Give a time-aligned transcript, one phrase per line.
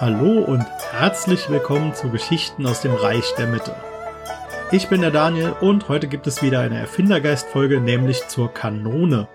[0.00, 3.74] Hallo und herzlich willkommen zu Geschichten aus dem Reich der Mitte.
[4.70, 9.26] Ich bin der Daniel und heute gibt es wieder eine Erfindergeist-Folge, nämlich zur Kanone.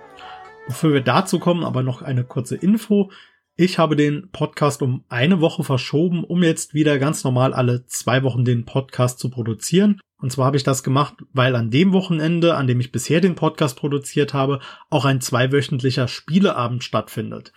[0.66, 3.12] Bevor wir dazu kommen, aber noch eine kurze Info.
[3.58, 8.24] Ich habe den Podcast um eine Woche verschoben, um jetzt wieder ganz normal alle zwei
[8.24, 10.00] Wochen den Podcast zu produzieren.
[10.22, 13.36] Und zwar habe ich das gemacht, weil an dem Wochenende, an dem ich bisher den
[13.36, 17.52] Podcast produziert habe, auch ein zweiwöchentlicher Spieleabend stattfindet.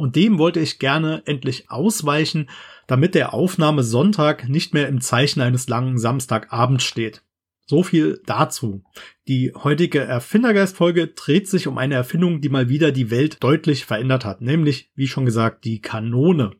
[0.00, 2.48] Und dem wollte ich gerne endlich ausweichen,
[2.86, 7.22] damit der Aufnahme Sonntag nicht mehr im Zeichen eines langen Samstagabends steht.
[7.66, 8.82] So viel dazu.
[9.28, 14.24] Die heutige Erfindergeist-Folge dreht sich um eine Erfindung, die mal wieder die Welt deutlich verändert
[14.24, 16.52] hat, nämlich, wie schon gesagt, die Kanone.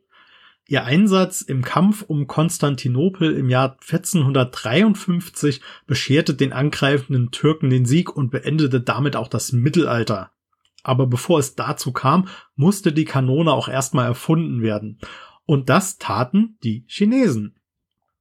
[0.68, 8.14] Ihr Einsatz im Kampf um Konstantinopel im Jahr 1453 bescherte den angreifenden Türken den Sieg
[8.14, 10.30] und beendete damit auch das Mittelalter.
[10.82, 14.98] Aber bevor es dazu kam, musste die Kanone auch erstmal erfunden werden.
[15.46, 17.56] Und das taten die Chinesen.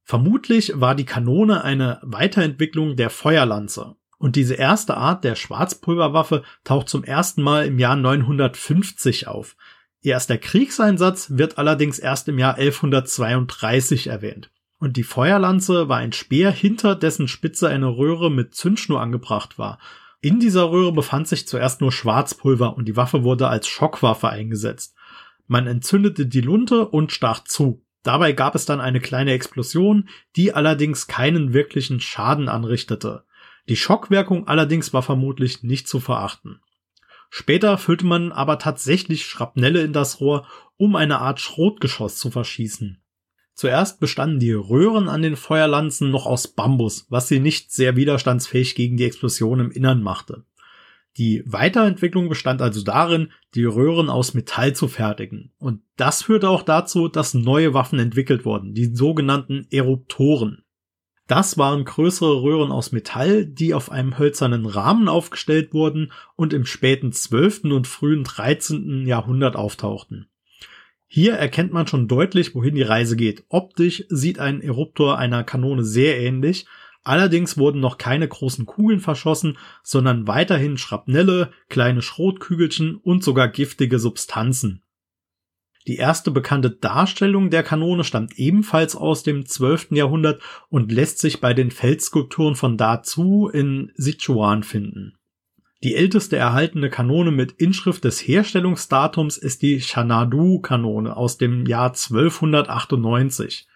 [0.02, 3.94] Vermutlich war die Kanone eine Weiterentwicklung der Feuerlanze.
[4.18, 9.56] Und diese erste Art der Schwarzpulverwaffe taucht zum ersten Mal im Jahr 950 auf.
[10.02, 14.50] Ihr erster Kriegseinsatz wird allerdings erst im Jahr 1132 erwähnt.
[14.78, 19.78] Und die Feuerlanze war ein Speer, hinter dessen Spitze eine Röhre mit Zündschnur angebracht war.
[20.22, 24.94] In dieser Röhre befand sich zuerst nur Schwarzpulver und die Waffe wurde als Schockwaffe eingesetzt.
[25.46, 27.82] Man entzündete die Lunte und stach zu.
[28.02, 33.24] Dabei gab es dann eine kleine Explosion, die allerdings keinen wirklichen Schaden anrichtete.
[33.68, 36.60] Die Schockwirkung allerdings war vermutlich nicht zu verachten.
[37.30, 40.46] Später füllte man aber tatsächlich Schrapnelle in das Rohr,
[40.76, 43.02] um eine Art Schrotgeschoss zu verschießen.
[43.54, 48.74] Zuerst bestanden die Röhren an den Feuerlanzen noch aus Bambus, was sie nicht sehr widerstandsfähig
[48.74, 50.44] gegen die Explosion im Innern machte.
[51.16, 55.52] Die Weiterentwicklung bestand also darin, die Röhren aus Metall zu fertigen.
[55.58, 60.62] Und das führte auch dazu, dass neue Waffen entwickelt wurden, die sogenannten Eruptoren.
[61.26, 66.64] Das waren größere Röhren aus Metall, die auf einem hölzernen Rahmen aufgestellt wurden und im
[66.64, 67.64] späten 12.
[67.64, 69.06] und frühen 13.
[69.06, 70.26] Jahrhundert auftauchten.
[71.12, 73.42] Hier erkennt man schon deutlich, wohin die Reise geht.
[73.48, 76.66] Optisch sieht ein Eruptor einer Kanone sehr ähnlich.
[77.02, 83.98] Allerdings wurden noch keine großen Kugeln verschossen, sondern weiterhin Schrapnelle, kleine Schrotkügelchen und sogar giftige
[83.98, 84.84] Substanzen.
[85.88, 89.88] Die erste bekannte Darstellung der Kanone stammt ebenfalls aus dem 12.
[89.90, 95.16] Jahrhundert und lässt sich bei den Feldskulpturen von dazu in Sichuan finden.
[95.82, 103.66] Die älteste erhaltene Kanone mit Inschrift des Herstellungsdatums ist die Xanadu-Kanone aus dem Jahr 1298.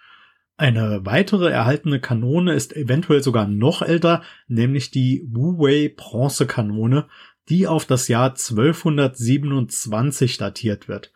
[0.58, 7.06] Eine weitere erhaltene Kanone ist eventuell sogar noch älter, nämlich die Wu-Wei Bronzekanone,
[7.48, 11.10] die auf das Jahr 1227 datiert wird.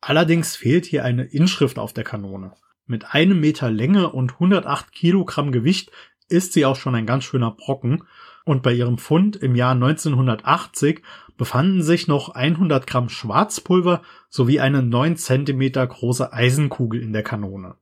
[0.00, 2.52] Allerdings fehlt hier eine Inschrift auf der Kanone.
[2.86, 5.90] Mit einem Meter Länge und 108 Kilogramm Gewicht
[6.28, 8.04] ist sie auch schon ein ganz schöner Brocken
[8.48, 11.02] und bei ihrem Fund im Jahr 1980
[11.36, 14.00] befanden sich noch 100 Gramm Schwarzpulver
[14.30, 17.74] sowie eine 9 Zentimeter große Eisenkugel in der Kanone.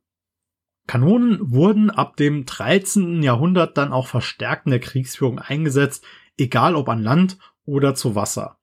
[0.88, 3.22] Kanonen wurden ab dem 13.
[3.22, 6.05] Jahrhundert dann auch verstärkt in der Kriegsführung eingesetzt,
[6.37, 8.59] egal ob an Land oder zu Wasser.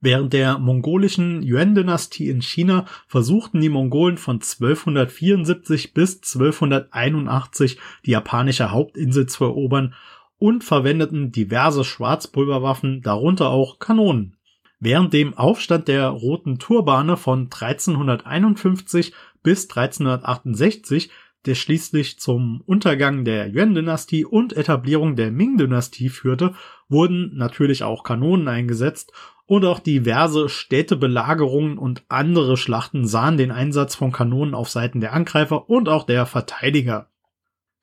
[0.00, 8.70] Während der mongolischen Yuan-Dynastie in China versuchten die Mongolen von 1274 bis 1281 die japanische
[8.70, 9.94] Hauptinsel zu erobern
[10.42, 14.36] und verwendeten diverse Schwarzpulverwaffen, darunter auch Kanonen.
[14.80, 19.12] Während dem Aufstand der Roten Turbane von 1351
[19.44, 21.12] bis 1368,
[21.46, 26.54] der schließlich zum Untergang der Yuan-Dynastie und Etablierung der Ming-Dynastie führte,
[26.88, 29.12] wurden natürlich auch Kanonen eingesetzt
[29.46, 35.12] und auch diverse Städtebelagerungen und andere Schlachten sahen den Einsatz von Kanonen auf Seiten der
[35.12, 37.11] Angreifer und auch der Verteidiger.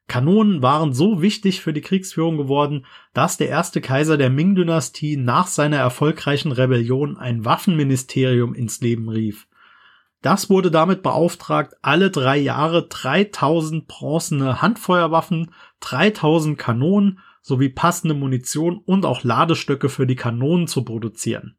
[0.10, 5.48] Kanonen waren so wichtig für die Kriegsführung geworden, dass der erste Kaiser der Ming-Dynastie nach
[5.48, 9.48] seiner erfolgreichen Rebellion ein Waffenministerium ins Leben rief.
[10.22, 18.78] Das wurde damit beauftragt, alle drei Jahre 3000 bronzene Handfeuerwaffen, 3000 Kanonen sowie passende Munition
[18.78, 21.56] und auch Ladestöcke für die Kanonen zu produzieren.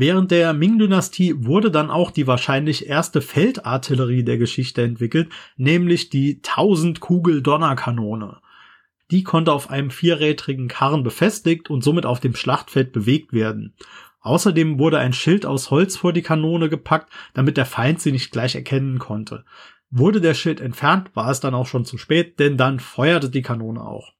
[0.00, 6.36] Während der Ming-Dynastie wurde dann auch die wahrscheinlich erste Feldartillerie der Geschichte entwickelt, nämlich die
[6.36, 8.38] 1000 Kugel Donnerkanone.
[9.10, 13.74] Die konnte auf einem vierrädrigen Karren befestigt und somit auf dem Schlachtfeld bewegt werden.
[14.22, 18.32] Außerdem wurde ein Schild aus Holz vor die Kanone gepackt, damit der Feind sie nicht
[18.32, 19.44] gleich erkennen konnte.
[19.90, 23.42] Wurde der Schild entfernt, war es dann auch schon zu spät, denn dann feuerte die
[23.42, 24.14] Kanone auch.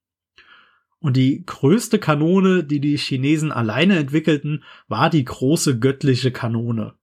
[1.00, 6.94] Und die größte Kanone, die die Chinesen alleine entwickelten, war die große göttliche Kanone.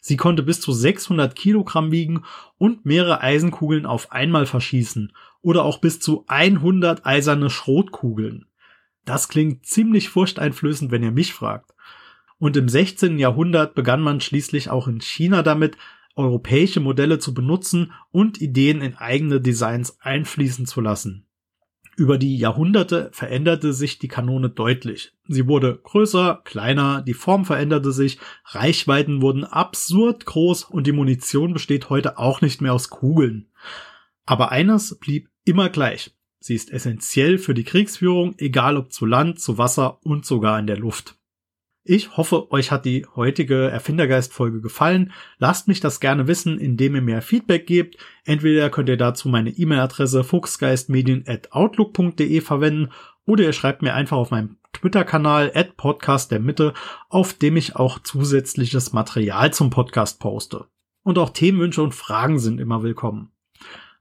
[0.00, 2.24] Sie konnte bis zu 600 Kilogramm wiegen
[2.58, 8.46] und mehrere Eisenkugeln auf einmal verschießen oder auch bis zu 100 eiserne Schrotkugeln.
[9.04, 11.70] Das klingt ziemlich furchteinflößend, wenn ihr mich fragt.
[12.38, 13.18] Und im 16.
[13.18, 15.76] Jahrhundert begann man schließlich auch in China damit,
[16.16, 21.26] europäische Modelle zu benutzen und Ideen in eigene Designs einfließen zu lassen.
[21.96, 25.12] Über die Jahrhunderte veränderte sich die Kanone deutlich.
[25.28, 31.52] Sie wurde größer, kleiner, die Form veränderte sich, Reichweiten wurden absurd groß und die Munition
[31.52, 33.48] besteht heute auch nicht mehr aus Kugeln.
[34.26, 36.14] Aber eines blieb immer gleich.
[36.40, 40.66] Sie ist essentiell für die Kriegsführung, egal ob zu Land, zu Wasser und sogar in
[40.66, 41.16] der Luft.
[41.86, 45.12] Ich hoffe, euch hat die heutige Erfindergeist-Folge gefallen.
[45.36, 47.98] Lasst mich das gerne wissen, indem ihr mir Feedback gebt.
[48.24, 52.90] Entweder könnt ihr dazu meine E-Mail-Adresse fuchsgeistmedien.outlook.de verwenden
[53.26, 56.72] oder ihr schreibt mir einfach auf meinem Twitter-Kanal at Podcast der Mitte,
[57.10, 60.64] auf dem ich auch zusätzliches Material zum Podcast poste.
[61.02, 63.30] Und auch Themenwünsche und Fragen sind immer willkommen.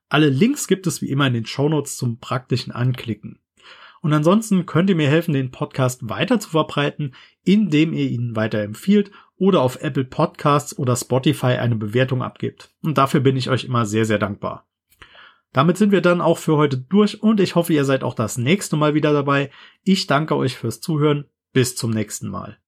[0.07, 3.39] Alle Links gibt es wie immer in den Shownotes zum praktischen Anklicken.
[4.03, 7.15] Und ansonsten könnt ihr mir helfen, den Podcast weiter zu verbreiten,
[7.45, 12.69] indem ihr ihn weiterempfiehlt oder auf Apple Podcasts oder Spotify eine Bewertung abgibt.
[12.83, 14.67] Und dafür bin ich euch immer sehr, sehr dankbar.
[15.53, 18.37] Damit sind wir dann auch für heute durch und ich hoffe, ihr seid auch das
[18.37, 19.51] nächste Mal wieder dabei.
[19.83, 21.25] Ich danke euch fürs Zuhören.
[21.53, 22.57] Bis zum nächsten Mal.